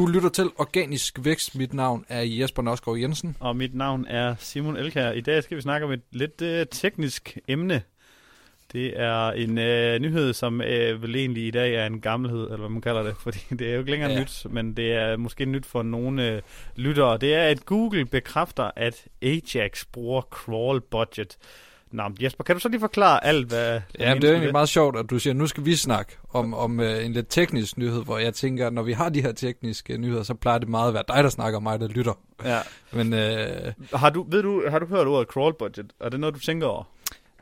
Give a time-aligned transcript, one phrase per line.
[0.00, 1.54] Du lytter til Organisk Vækst.
[1.54, 3.36] Mit navn er Jesper Noskov Jensen.
[3.40, 5.10] Og mit navn er Simon Elkær.
[5.10, 7.82] I dag skal vi snakke om et lidt uh, teknisk emne.
[8.72, 12.56] Det er en uh, nyhed, som uh, vel egentlig i dag er en gammelhed, eller
[12.56, 14.20] hvad man kalder det, fordi det er jo ikke længere ja.
[14.20, 16.42] nyt, men det er måske nyt for nogle uh,
[16.76, 17.18] lyttere.
[17.18, 21.38] Det er, at Google bekræfter, at Ajax bruger crawl budget.
[21.92, 23.80] Nå, Jesper, kan du så lige forklare alt, hvad...
[23.98, 26.54] Ja, det er egentlig meget sjovt, at du siger, at nu skal vi snakke om,
[26.54, 29.32] om uh, en lidt teknisk nyhed, hvor jeg tænker, at når vi har de her
[29.32, 32.18] tekniske nyheder, så plejer det meget at være dig, der snakker, og mig, der lytter.
[32.44, 32.60] Ja.
[33.02, 35.92] Men, uh, har, du, ved du, har du hørt ordet crawl budget?
[36.00, 36.84] Er det noget, du tænker over?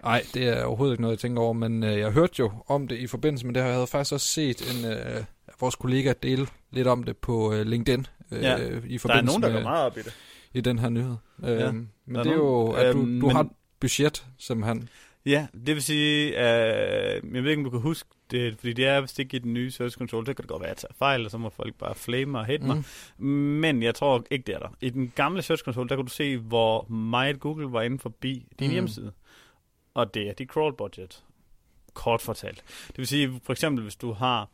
[0.03, 2.89] Nej, det er overhovedet ikke noget, jeg tænker over, men uh, jeg hørte jo om
[2.89, 3.69] det i forbindelse med det her.
[3.69, 5.25] Jeg havde faktisk også set en, uh,
[5.61, 8.07] vores kollega dele lidt om det på uh, LinkedIn.
[8.31, 8.57] Uh, ja.
[8.57, 10.15] i forbindelse der er nogen, der går meget op i det.
[10.53, 11.17] I den her nyhed.
[11.39, 13.31] Uh, ja, men det er jo, at du, du men...
[13.31, 13.49] har
[13.81, 14.89] budget, simpelthen.
[15.27, 18.87] Ja, det vil sige, uh, jeg ved ikke, om du kan huske det, fordi det
[18.87, 20.89] er vist ikke i den nye Search Control, det kan det godt være, at jeg
[20.89, 22.67] tager fejl, og så må folk bare flame og hate mm.
[22.67, 22.85] mig.
[23.63, 24.69] Men jeg tror ikke, det er der.
[24.81, 28.47] I den gamle Search Control, der kunne du se, hvor meget Google var inde forbi
[28.59, 28.73] din mm.
[28.73, 29.13] hjemmeside.
[29.95, 31.25] Og det er dit crawl budget,
[31.95, 32.65] kort fortalt.
[32.89, 34.49] Det vil sige, for eksempel, hvis du har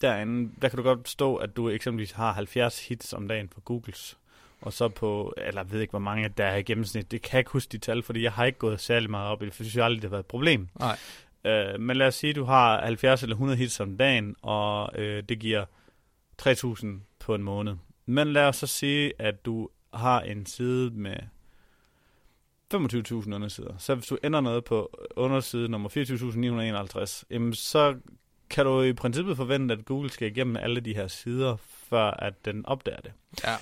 [0.00, 3.60] derinde, der kan du godt stå, at du eksempelvis har 70 hits om dagen på
[3.60, 4.18] Googles
[4.62, 7.10] og så på, eller jeg ved ikke, hvor mange der er i gennemsnit.
[7.10, 9.42] Det kan jeg ikke huske de tal, fordi jeg har ikke gået særlig meget op
[9.42, 10.68] i det, for jeg synes aldrig, det har været et problem.
[10.78, 10.98] Nej.
[11.44, 14.98] Øh, men lad os sige, at du har 70 eller 100 hits om dagen, og
[14.98, 15.64] øh, det giver
[16.42, 16.86] 3.000
[17.18, 17.74] på en måned.
[18.06, 21.16] Men lad os så sige, at du har en side med
[22.74, 23.74] 25.000 undersider.
[23.78, 25.88] Så hvis du ender noget på underside nummer
[26.98, 27.96] 24.951, jamen så
[28.50, 31.56] kan du i princippet forvente, at Google skal igennem alle de her sider,
[31.88, 33.12] før at den opdager det.
[33.44, 33.56] Ja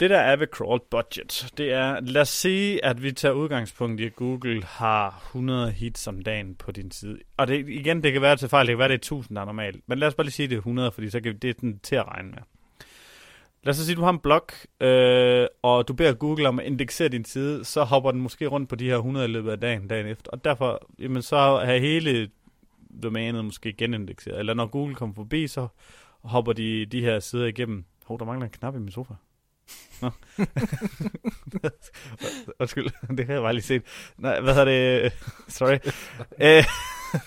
[0.00, 4.00] det der er ved crawl budget, det er, lad os sige, at vi tager udgangspunkt
[4.00, 7.18] i, at Google har 100 hits om dagen på din side.
[7.36, 9.40] Og det, igen, det kan være til fejl, det kan være, det er 1000, der
[9.40, 9.88] er normalt.
[9.88, 11.54] Men lad os bare lige sige, det er 100, fordi så kan vi, det er
[11.60, 12.38] den til at regne med.
[13.62, 14.46] Lad os sige, at du har en blog,
[14.80, 18.68] øh, og du beder Google om at indeksere din side, så hopper den måske rundt
[18.68, 20.30] på de her 100 i løbet af dagen, dagen efter.
[20.30, 22.28] Og derfor, jamen, så har hele
[23.02, 24.38] domænet måske genindekseret.
[24.38, 25.68] Eller når Google kommer forbi, så
[26.22, 27.84] hopper de de her sider igennem.
[28.04, 29.14] Hov, der mangler en knap i min sofa.
[32.60, 33.82] Undskyld, det har jeg bare lige set.
[34.18, 35.12] Nej, hvad hedder det?
[35.48, 35.78] Sorry.
[36.40, 36.64] Øh,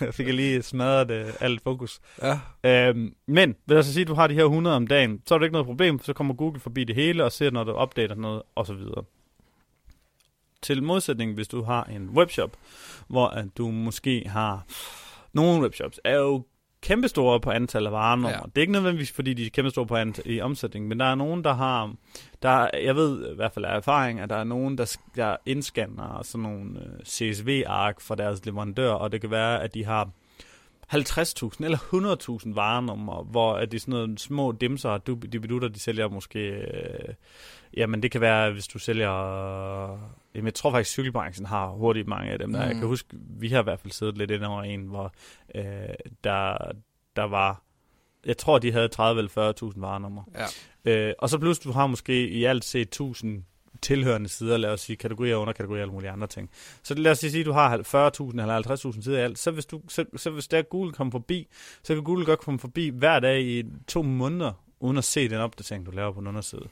[0.01, 1.99] jeg fik lige smadret det, alt fokus.
[2.21, 2.39] Ja.
[2.63, 5.33] Øhm, men, vil jeg så sige, at du har de her 100 om dagen, så
[5.33, 7.71] er det ikke noget problem, så kommer Google forbi det hele og ser, når du
[7.71, 9.03] opdater noget, og så videre.
[10.61, 12.57] Til modsætning, hvis du har en webshop,
[13.07, 14.65] hvor at du måske har...
[15.33, 16.43] Nogle webshops er jo
[16.81, 18.29] kæmpestore på antal af varenummer.
[18.29, 18.35] Ja.
[18.45, 21.15] Det er ikke nødvendigvis, fordi de er kæmpestore på antal, i omsætning, men der er
[21.15, 21.93] nogen, der har,
[22.41, 26.21] der, jeg ved i hvert fald af erfaring, at der er nogen, der, der indscanner
[26.23, 30.09] sådan nogle øh, CSV-ark for deres leverandør, og det kan være, at de har
[30.93, 31.77] 50.000 eller
[32.45, 36.39] 100.000 varenummer, hvor at de sådan nogle små dimser, de bedutter, de sælger måske...
[36.49, 37.13] Øh,
[37.77, 39.11] jamen, det kan være, hvis du sælger...
[40.35, 42.53] Jamen, jeg tror faktisk, cykelbranchen har hurtigt mange af dem.
[42.53, 42.59] Der.
[42.59, 42.67] Mm.
[42.67, 43.07] Jeg kan huske,
[43.39, 45.13] vi har i hvert fald siddet lidt ind over en, hvor
[45.55, 45.63] øh,
[46.23, 46.71] der,
[47.15, 47.61] der var...
[48.25, 50.23] Jeg tror, de havde 30 eller 40.000 varenummer.
[50.85, 50.91] Ja.
[50.91, 53.43] Øh, og så pludselig, du har måske i alt set 1000
[53.81, 56.49] tilhørende sider, lad os sige kategorier, underkategorier og alle mulige andre ting.
[56.83, 59.65] Så lad os sige, at du har 40.000 eller 50.000 sider i alt, så hvis,
[59.65, 61.47] du, så, så hvis der Google kommer forbi,
[61.83, 65.37] så kan Google godt komme forbi hver dag i to måneder, uden at se den
[65.37, 66.67] opdatering, du laver på en underside.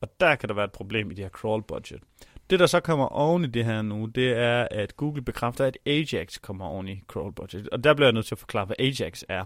[0.00, 2.00] Og der kan der være et problem i det her crawl budget.
[2.50, 5.78] Det, der så kommer oven i det her nu, det er, at Google bekræfter, at
[5.86, 7.68] Ajax kommer oven i crawl budget.
[7.68, 9.44] Og der bliver jeg nødt til at forklare, hvad Ajax er.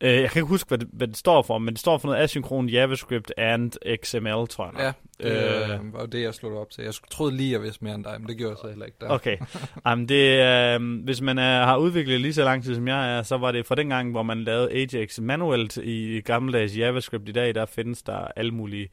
[0.00, 2.08] Øh, jeg kan ikke huske, hvad det, hvad det står for, men det står for
[2.08, 3.72] noget asynkron JavaScript and
[4.04, 4.94] XML, tror jeg.
[5.20, 6.84] Ja, det øh, var det, jeg slog op til.
[6.84, 8.98] Jeg troede lige, jeg vidste mere end dig, men det gjorde jeg så heller ikke
[9.00, 9.08] der.
[9.08, 9.36] Okay.
[9.86, 13.22] Jamen, det, øh, hvis man er, har udviklet lige så lang tid, som jeg er,
[13.22, 17.28] så var det fra den gang, hvor man lavede Ajax manuelt i gammeldags JavaScript.
[17.28, 18.88] I dag, der findes der alle mulige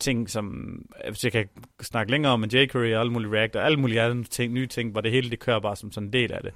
[0.00, 0.74] ting, som
[1.08, 1.48] hvis jeg kan
[1.82, 4.66] snakke længere om, en jQuery og alle mulige React og alle mulige andre ting, nye
[4.66, 6.52] ting, hvor det hele det kører bare som sådan en del af det.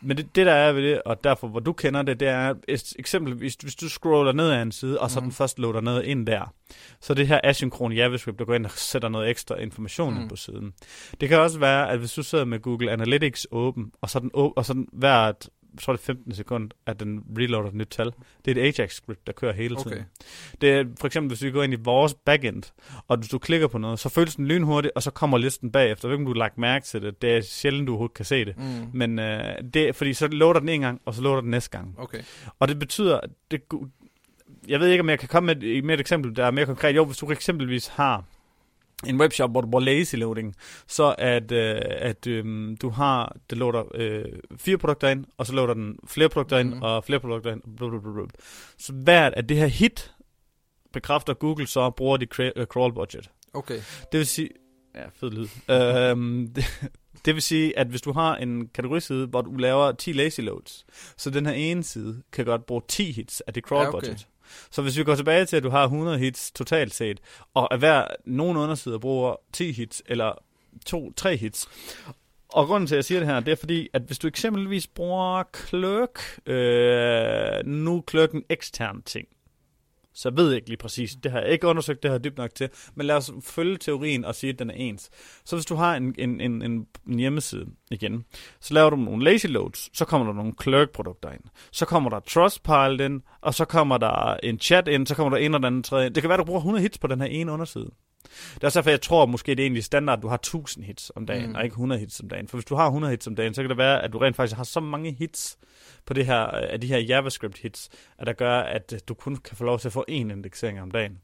[0.00, 2.54] Men det, det der er ved det, og derfor hvor du kender det, det er
[2.98, 5.24] eksempelvis, hvis du scroller ned ad en side, og så mm.
[5.24, 6.52] den først loader noget ind der,
[7.00, 10.28] så det her asynkron JavaScript, der går ind og sætter noget ekstra information mm.
[10.28, 10.72] på siden.
[11.20, 14.30] Det kan også være, at hvis du sidder med Google Analytics åben, og så den,
[14.34, 15.48] og så den hvert
[15.82, 18.12] tror det er 15 sekunder, at den reloader et nyt tal.
[18.44, 19.92] Det er et Ajax-script, der kører hele tiden.
[19.92, 20.04] Okay.
[20.60, 22.62] Det er for eksempel, hvis vi går ind i vores backend,
[23.08, 26.08] og hvis du klikker på noget, så føles den lynhurtigt, og så kommer listen bagefter.
[26.08, 27.22] Jeg ved ikke, om du har lagt mærke til det.
[27.22, 28.56] Det er sjældent, du overhovedet kan se det.
[28.56, 28.88] Mm.
[28.92, 31.94] Men øh, det, fordi så loader den en gang, og så loader den næste gang.
[31.98, 32.22] Okay.
[32.58, 33.20] Og det betyder,
[33.50, 33.62] det,
[34.68, 36.96] jeg ved ikke, om jeg kan komme med, med et eksempel, der er mere konkret.
[36.96, 38.24] Jo, hvis du eksempelvis har
[39.06, 40.54] en webshop, hvor du bruger lazy loading,
[40.86, 44.24] så at, øh, at øh, du har, det loader øh,
[44.56, 46.82] fire produkter ind, og så loader den flere produkter ind, mm.
[46.82, 47.62] og flere produkter ind.
[47.76, 48.22] Blablabla.
[48.78, 50.12] Så hvert af det her hit
[50.92, 53.30] bekræfter Google så, bruger de uh, crawl budget.
[53.54, 53.80] Okay.
[54.12, 54.48] Det vil sige...
[54.94, 55.46] Ja, fed lyd.
[56.10, 56.64] øhm, det,
[57.26, 60.86] det vil sige, at hvis du har en kategoriside, hvor du laver 10 lazy loads,
[61.16, 63.98] så den her ene side kan godt bruge 10 hits af det crawl Ja, okay.
[63.98, 64.26] budget.
[64.70, 67.20] Så hvis vi går tilbage til, at du har 100 hits totalt set,
[67.54, 70.32] og at hver nogen undersider bruger 10 hits, eller
[70.88, 71.68] 2-3 hits,
[72.48, 74.86] og grunden til, at jeg siger det her, det er fordi, at hvis du eksempelvis
[74.86, 79.28] bruger Clerk, øh, nu er Clerk en ekstern ting,
[80.16, 81.16] så ved jeg ikke lige præcis.
[81.22, 82.68] Det har jeg ikke undersøgt, det her dybt nok til.
[82.94, 85.10] Men lad os følge teorien og sige, at den er ens.
[85.44, 86.86] Så hvis du har en, en, en, en,
[87.18, 88.24] hjemmeside igen,
[88.60, 91.40] så laver du nogle lazy loads, så kommer der nogle clerk-produkter ind.
[91.72, 95.36] Så kommer der Trustpilot ind, og så kommer der en chat ind, så kommer der
[95.36, 96.14] en eller anden tredje ind.
[96.14, 97.90] Det kan være, du bruger 100 hits på den her ene underside.
[98.54, 100.84] Det er også derfor, jeg tror måske, det er egentlig standard, at du har 1000
[100.84, 101.54] hits om dagen, Mm.
[101.54, 102.48] og ikke 100 hits om dagen.
[102.48, 104.36] For hvis du har 100 hits om dagen, så kan det være, at du rent
[104.36, 105.58] faktisk har så mange hits
[106.06, 107.88] på det her, af de her JavaScript hits,
[108.18, 110.80] at der gør, at øh, du kun kan få lov til at få én indeksering
[110.82, 111.18] om dagen.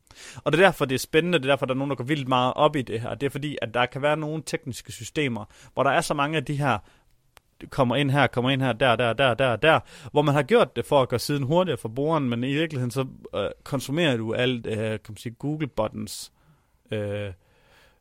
[0.45, 2.05] Og det er derfor, det er spændende, det er derfor, der er nogen, der går
[2.05, 3.15] vildt meget op i det her.
[3.15, 5.45] Det er fordi, at der kan være nogle tekniske systemer,
[5.75, 6.79] hvor der er så mange af de her
[7.71, 9.81] kommer ind her, kommer ind her, der, der, der, der, der,
[10.13, 12.91] hvor man har gjort det for at gøre siden hurtigere for brugeren, men i virkeligheden
[12.91, 16.32] så øh, konsumerer du alt, øh, kan man sige, Google buttons,
[16.93, 17.33] øh,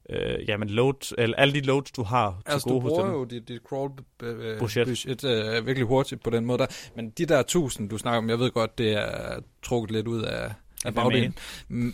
[0.09, 3.03] øh, jamen load, eller alle de loads, du har til Altså, du gode hos bruger
[3.05, 3.13] dem.
[3.13, 3.91] jo dit, dit crawl
[4.23, 4.88] øh, Budget.
[4.88, 6.65] budget øh, virkelig hurtigt på den måde der.
[6.95, 10.21] Men de der 1000, du snakker om, jeg ved godt, det er trukket lidt ud
[10.21, 10.51] af,
[10.85, 11.35] af bagdelen.
[11.67, 11.93] Mm,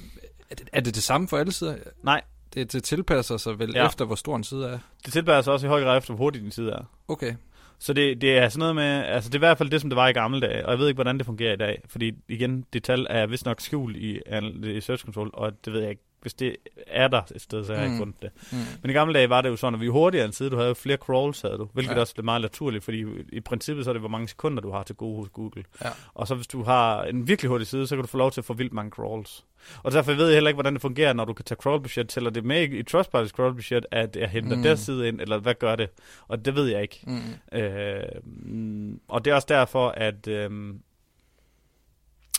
[0.50, 1.76] Er det, er det det samme for alle sider?
[2.04, 2.22] Nej,
[2.54, 3.86] Det, det tilpasser sig vel Ja.
[3.88, 4.80] efter, hvor stor en side er.
[5.06, 6.84] det tilbærer sig også i høj grad efter, hvor hurtigt din side er.
[7.08, 7.34] Okay.
[7.80, 9.90] Så det, det er sådan noget med, altså det er i hvert fald det, som
[9.90, 12.12] det var i gamle dage, og jeg ved ikke, hvordan det fungerer i dag, fordi
[12.28, 14.20] igen, det tal er vist nok skjult i,
[14.64, 16.56] i Search Console, og det ved jeg ikke, hvis det
[16.88, 18.14] er der et sted, så har jeg ikke Mm.
[18.14, 18.30] fundet det.
[18.52, 18.58] Mm.
[18.82, 20.68] Men i gamle dage var det jo sådan, at vi hurtigere end side, du havde
[20.68, 22.00] jo flere crawls, havde du, hvilket Ja.
[22.00, 23.04] også blev meget naturligt, fordi
[23.34, 25.64] i princippet så er det, hvor mange sekunder du har til gode hos Google.
[25.84, 25.90] Ja.
[26.14, 28.42] Og så hvis du har en virkelig hurtig side, så kan du få lov til
[28.42, 29.46] at få vildt mange crawls.
[29.84, 32.10] Og derfor ved jeg heller ikke, hvordan det fungerer, når du kan tage crawl budget,
[32.10, 34.64] tæller det med i Trustpilot's crawl budget, at jeg henter Mm.
[34.64, 35.90] der side ind, eller hvad gør det?
[36.28, 37.00] Og det ved jeg ikke.
[37.08, 37.58] Mm.
[37.60, 38.04] Øh,
[39.08, 40.50] og det er også derfor, at øh,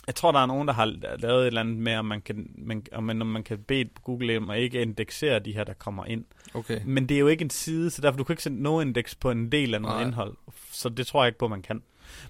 [0.09, 0.85] jeg tror, der er nogen, der har
[1.19, 3.89] lavet et eller andet med, om man kan, man, om man, om man kan bede
[4.03, 6.25] Google om at ikke indeksere de her, der kommer ind.
[6.53, 6.79] Okay.
[6.85, 9.15] Men det er jo ikke en side, så derfor du kan ikke sætte no indeks
[9.15, 10.05] på en del af noget Nej.
[10.05, 10.35] indhold.
[10.71, 11.83] Så det tror jeg ikke på, man kan.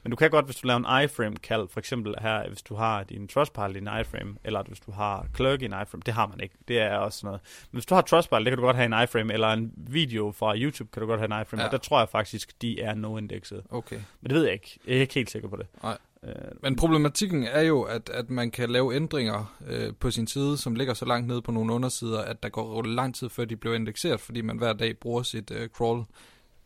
[0.03, 3.03] Men du kan godt, hvis du laver en iframe-kald, for eksempel her, hvis du har
[3.03, 6.27] din Trustpilot i en iframe, eller hvis du har Clerk i en iframe, det har
[6.27, 6.55] man ikke.
[6.67, 7.39] Det er også noget.
[7.71, 10.31] Men hvis du har Trustpilot, det kan du godt have en iframe, eller en video
[10.31, 11.67] fra YouTube, kan du godt have en iframe, Ja.
[11.67, 13.61] og der tror jeg faktisk, de er no-indexet.
[13.69, 13.95] Okay.
[14.21, 14.79] Men det ved jeg ikke.
[14.87, 15.67] Jeg er ikke helt sikker på det.
[15.83, 15.97] Nej.
[16.25, 16.33] Øh,
[16.63, 20.75] Men problematikken er jo, at, at man kan lave ændringer øh, på sin side, som
[20.75, 23.75] ligger så langt nede på nogle undersider, at der går lang tid før de bliver
[23.75, 26.03] indekseret, fordi man hver dag bruger sit øh, crawl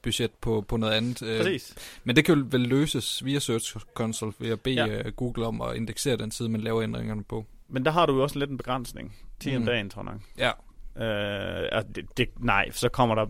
[0.04, 1.22] budget på, på noget andet.
[1.22, 1.76] Øh, præcis.
[2.04, 4.88] men det kan jo vel løses via Search Console ved at bede Ja.
[5.00, 7.46] øh, Google om at indeksere den side, man laver ændringerne på.
[7.68, 9.16] Men der har du jo også lidt en begrænsning.
[9.40, 9.58] 10 mm.
[9.58, 10.20] om dagen, tror jeg.
[10.38, 10.52] Ja,
[10.98, 13.26] Øh, altså, det, det, nej, så kommer der...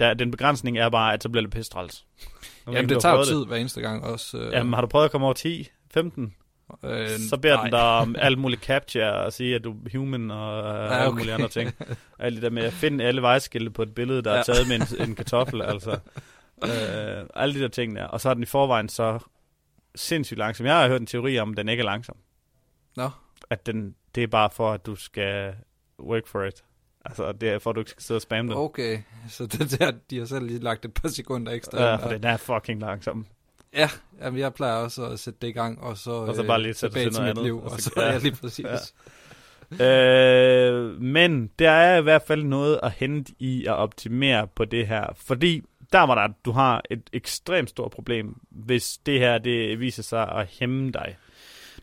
[0.00, 0.14] der...
[0.14, 2.04] Den begrænsning er bare, at så bliver det pistræls.
[2.66, 4.38] Jamen, det tager jo tid hver eneste gang også.
[4.38, 5.68] Øh, Jamen, har du prøvet at komme over 10?
[5.90, 6.34] 15?
[6.84, 7.62] øh, så beder nej.
[7.64, 10.94] den dig om alt muligt capture og sige, at du er human og ja, Ja,
[10.94, 11.18] alle okay.
[11.18, 11.72] mulige andre ting.
[12.18, 14.38] Alt det der med at finde alle vejskilte på et billede, der ja.
[14.38, 15.98] er taget med en, en kartoffel, altså.
[16.64, 18.04] Øh, alle de der ting der.
[18.04, 19.18] Og så er den i forvejen så
[19.94, 20.66] sindssygt langsom.
[20.66, 22.16] Jeg har hørt en teori om, at den ikke er langsom.
[22.96, 23.10] Nå,
[23.50, 25.54] At den, det er bare for, at du skal
[26.00, 26.64] work for it.
[27.04, 28.58] Altså, det er for, at du ikke skal sidde og spamme den.
[28.60, 28.98] okay.
[29.28, 31.82] Så det der, de har selv lige lagt et par sekunder ekstra.
[31.84, 33.26] Ja, for den er fucking langsom.
[33.74, 33.90] Ja,
[34.22, 36.74] jamen, jeg plejer også at sætte det i gang, og så, Og så bare lige
[36.74, 38.12] sætte tilbage til mit andet, liv, og så- ja.
[38.12, 38.18] ja.
[38.18, 38.66] lige præcis.
[39.78, 39.84] Ja.
[39.86, 44.86] Øh, men der er i hvert fald noget at hente i at optimere på det
[44.86, 49.80] her, fordi der var der, du har et ekstremt stort problem, hvis det her det
[49.80, 51.16] viser sig at hæmme dig.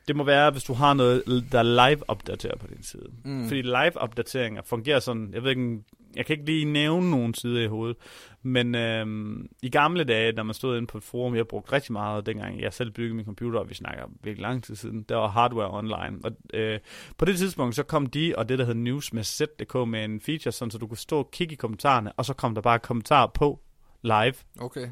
[0.08, 3.10] Det må være, hvis du har noget, der live-opdaterer på din side.
[3.26, 3.48] Mm.
[3.48, 5.80] Fordi live-opdateringer fungerer sådan, jeg ved ikke,
[6.16, 7.98] jeg kan ikke lige nævne nogen sider i hovedet,
[8.44, 11.94] men øhm, i gamle dage, når man stod inde på et forum, jeg brugte rigtig
[11.94, 15.16] meget, dengang jeg selv byggede min computer, og vi snakker virkelig lang tid siden, der
[15.16, 16.20] var hardware online.
[16.24, 16.80] Og øh,
[17.18, 20.22] på det tidspunkt, så kom de og det, der hed News med Z.dk med en
[20.22, 22.80] feature, sådan, så du kunne stå og kigge i kommentarerne, og så kom der bare
[22.80, 23.60] kommentarer på
[24.08, 24.88] live, Okay.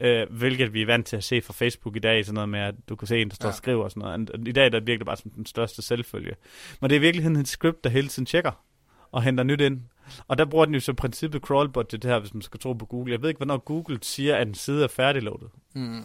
[0.00, 2.60] øh, hvilket vi er vant til at se fra Facebook i dag, sådan noget med,
[2.60, 3.50] at du kan se en, der står ja.
[3.50, 4.30] Og skriver og sådan noget.
[4.30, 6.34] Og I dag der virker det bare som den største selvfølge.
[6.80, 8.64] Men det er i virkeligheden et script, der hele tiden tjekker
[9.12, 9.80] og henter nyt ind.
[10.28, 12.72] Og der bruger den jo så princippet crawlbot til det her, hvis man skal tro
[12.72, 13.12] på Google.
[13.12, 15.48] Jeg ved ikke, hvornår Google siger, at en side er færdigloadet.
[15.74, 16.02] Mm.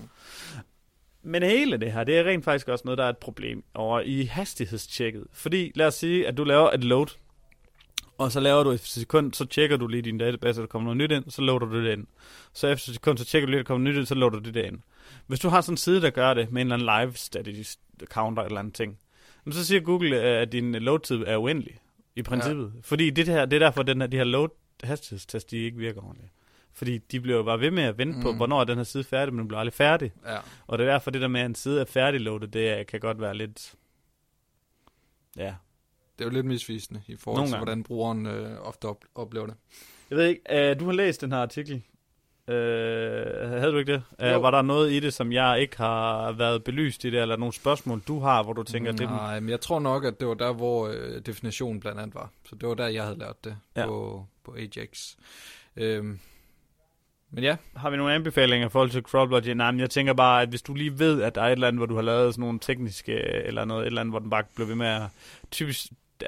[1.24, 4.00] Men hele det her, det er rent faktisk også noget, der er et problem over
[4.00, 5.24] i hastighedstjekket.
[5.34, 7.08] Fordi lad os sige, at du laver et load,
[8.18, 10.98] og så laver du et sekund, så tjekker du lige din database, der kommer noget
[10.98, 12.08] nyt ind, så loader du det ind.
[12.54, 14.50] Så efter et sekund, så tjekker du lige, der kommer nyt ind, så loader du
[14.50, 14.80] det ind.
[15.28, 17.78] Hvis du har sådan en side, der gør det med en eller anden live status
[18.06, 19.00] counter eller anden ting,
[19.52, 21.80] så siger Google, øh, at din load-tid er uendelig,
[22.16, 22.72] i princippet.
[22.76, 22.80] Ja.
[22.84, 24.50] Fordi det, her, det er derfor, at den her, de her load
[24.84, 26.32] hastighedstest, de ikke virker ordentligt.
[26.74, 28.24] Fordi de bliver jo bare ved med at vente mm.
[28.24, 30.12] på, hvornår er den her side færdig, men den bliver aldrig færdig.
[30.26, 30.38] Ja.
[30.68, 33.22] Og det er derfor, det der med, at en side er færdigloadet, det kan godt
[33.22, 33.76] være lidt...
[35.38, 35.54] Ja.
[36.18, 37.66] Det er jo lidt misvisende i forhold Nogle til, gange.
[37.66, 39.56] hvordan brugeren øh, ofte op- oplever det.
[40.10, 40.42] Jeg ved ikke,
[40.74, 41.82] uh, du har læst den her artikel.
[42.48, 44.36] Uh, havde du ikke det?
[44.36, 47.36] Uh, var der noget i det, som jeg ikke har været belyst i det, eller
[47.38, 50.06] nogle spørgsmål, du har, hvor du tænker, det er den- Nej, men jeg tror nok,
[50.06, 52.30] at det var der, hvor øh, definitionen blandt andet var.
[52.50, 53.86] Så det var der, jeg havde lært det Ja.
[53.86, 55.16] på, på Ajax.
[55.76, 56.20] Øhm,
[57.32, 59.46] men ja, Har vi nogle anbefalinger i forhold til crawlblock?
[59.56, 61.68] Nej, men jeg tænker bare, at hvis du lige ved, at der er et eller
[61.68, 64.30] andet, hvor du har lavet sådan nogle tekniske, eller noget, et eller andet, hvor den
[64.30, 65.02] bare bliver ved med at...
[65.52, 65.86] Typisk,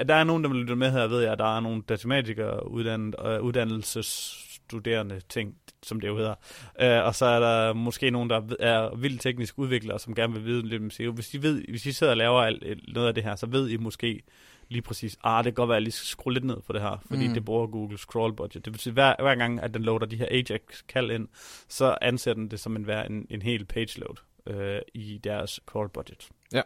[0.07, 3.15] der er nogen, der vil lytte med her, ved jeg, der er nogle datamatikere uddannet,
[3.25, 6.35] øh, uddannelsesstuderende ting, som det jo hedder.
[6.81, 10.45] Øh, og så er der måske nogen, der er vildt teknisk udviklere, som gerne vil
[10.45, 11.11] vide lidt om SEO.
[11.11, 13.69] Hvis de, ved, hvis de sidder og laver alt, noget af det her, så ved
[13.69, 14.21] I måske
[14.69, 16.73] lige præcis, ah, det kan godt være, at jeg lige skal skrue lidt ned for
[16.73, 17.33] det her, fordi Mm.
[17.33, 18.65] det bruger Google Scroll Budget.
[18.65, 21.27] Det betyder, hver, hver gang, at den loader de her Ajax-kald ind,
[21.67, 24.15] så anser den det som en, en, en hel page load
[24.47, 26.29] øh, i deres Scroll Budget.
[26.53, 26.61] Ja.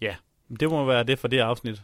[0.00, 0.14] Ja,
[0.60, 1.82] det må være det for det afsnit.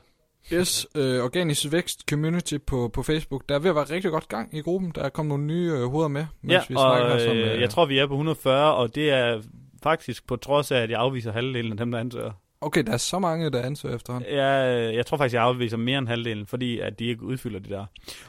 [0.53, 3.43] Yes, øh, Organisk Vækst Community på, på Facebook.
[3.49, 4.93] Der er ved at være rigtig godt gang i gruppen.
[4.95, 7.15] Der er kommet nogle nye øh, hoveder med, mens Ja, vi snakker.
[7.15, 9.43] og som, øh, jeg tror, vi er på 140, og det er
[9.83, 12.33] faktisk på trods af, at jeg afviser halvdelen af dem, der ansøger.
[12.61, 14.35] Okay, der er så mange, der ansøger efterhånden.
[14.35, 17.69] Jeg, jeg tror faktisk, jeg afviser mere end halvdelen, fordi at de ikke udfylder de
[17.71, 17.85] der.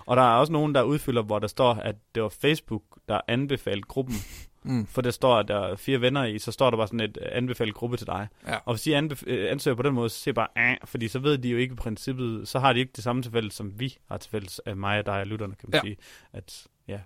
[0.05, 3.21] Og der er også nogen, der udfylder, hvor der står, at det var Facebook, der
[3.27, 4.15] anbefalede gruppen.
[4.67, 4.87] Mm.
[4.87, 7.17] For der står, at der er fire venner i, så står der bare sådan et
[7.21, 8.27] øh, anbefalet gruppe til dig.
[8.47, 8.55] Ja.
[8.65, 11.19] Og hvis de anbef- øh, ansøger på den måde, så siger bare, ah, fordi så
[11.19, 13.79] ved de jo ikke i princippet, så har de ikke det samme til fælles, som
[13.79, 15.81] vi har til fælles af mig og dig og lytterne, kan man Ja.
[15.81, 15.97] sige.
[16.33, 16.99] At, ja.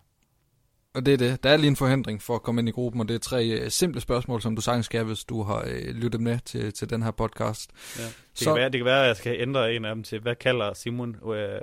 [0.94, 1.44] Og det er det.
[1.44, 3.46] Der er lige en forhindring for at komme ind i gruppen, og det er tre
[3.48, 6.90] øh, simple spørgsmål, som du sagtens skal, hvis du har øh, lyttet med til, til
[6.90, 7.72] den her podcast.
[8.00, 8.04] ja.
[8.04, 10.20] Det, Så- kan være, det kan være, at jeg skal ændre en af dem til,
[10.20, 11.16] hvad kalder Simon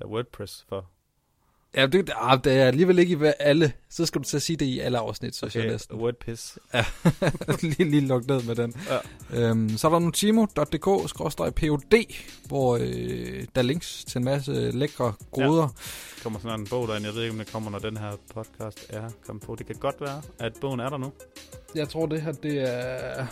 [0.04, 0.90] WordPress for?
[1.74, 3.72] Ja, det, ah, det er alligevel ikke i alle.
[3.90, 5.64] Så skal du så sige det i alle afsnit, synes okay.
[5.64, 5.96] jeg næsten.
[5.96, 6.58] WordPiss.
[7.62, 8.74] lige, lige lukket ned med den.
[8.90, 8.98] Ja.
[9.40, 12.04] Øhm, så er der notimo.dk-pod,
[12.46, 15.66] hvor øh, der er links til en masse lækre goder.
[15.66, 17.06] Der kommer sådan en bog derinde.
[17.06, 19.54] Jeg ved ikke, om det kommer, når den her podcast er kommet på.
[19.54, 21.12] Det kan godt være, at bogen er der nu.
[21.74, 21.80] Ja.
[21.80, 23.26] Jeg tror, det her det er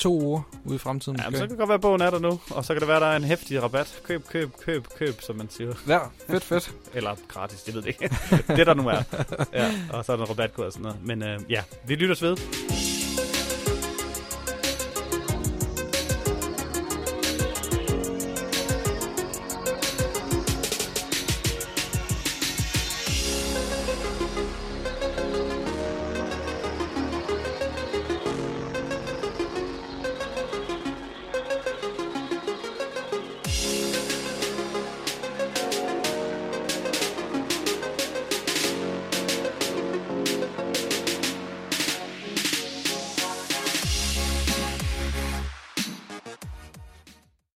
[0.00, 1.18] to uger ude i fremtiden.
[1.20, 2.40] Ja, men så kan det godt være, at bogen er der nu.
[2.50, 4.00] Og så kan det være, at der er en hæftig rabat.
[4.04, 5.74] Køb, køb, køb, køb, som man siger.
[5.88, 6.72] Ja, fedt, fedt.
[6.94, 8.16] Eller gratis, det ved jeg ikke.
[8.56, 9.02] det der nu er.
[9.52, 10.98] Ja, og så er der en rabatkode og sådan noget.
[11.06, 12.36] Men øh, ja, vi lytter ved.